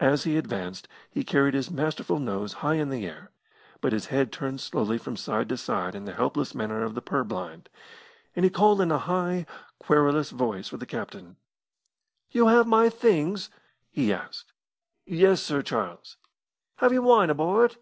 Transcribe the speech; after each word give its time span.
As 0.00 0.24
he 0.24 0.36
advanced 0.36 0.86
he 1.10 1.24
carried 1.24 1.54
his 1.54 1.70
masterful 1.70 2.18
nose 2.18 2.52
high 2.60 2.74
in 2.74 2.90
the 2.90 3.06
air, 3.06 3.30
but 3.80 3.94
his 3.94 4.08
head 4.08 4.30
turned 4.30 4.60
slowly 4.60 4.98
from 4.98 5.16
side 5.16 5.48
to 5.48 5.56
side 5.56 5.94
in 5.94 6.04
the 6.04 6.12
helpless 6.12 6.54
manner 6.54 6.82
of 6.84 6.94
the 6.94 7.00
purblind, 7.00 7.70
and 8.34 8.44
he 8.44 8.50
called 8.50 8.82
in 8.82 8.92
a 8.92 8.98
high, 8.98 9.46
querulous 9.78 10.28
voice 10.28 10.68
for 10.68 10.76
the 10.76 10.84
captain. 10.84 11.36
"You 12.30 12.48
have 12.48 12.66
my 12.66 12.90
things?" 12.90 13.48
he 13.90 14.12
asked. 14.12 14.52
"Yes, 15.06 15.42
Sir 15.42 15.62
Charles." 15.62 16.18
"Have 16.80 16.92
you 16.92 17.00
wine 17.00 17.30
aboard?" 17.30 17.78